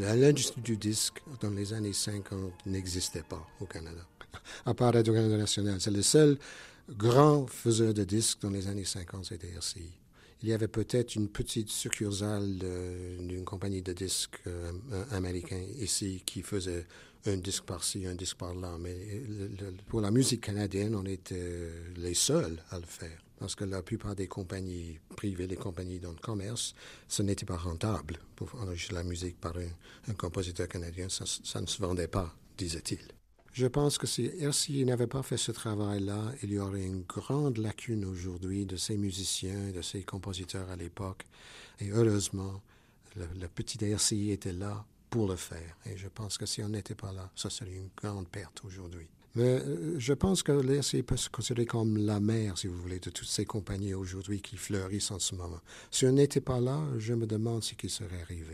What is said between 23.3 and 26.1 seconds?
Parce que la plupart des compagnies privées, les compagnies